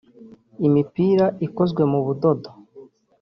imipira 0.67 1.25
ikozwe 1.45 1.81
mu 1.91 1.99
budodo 2.05 2.49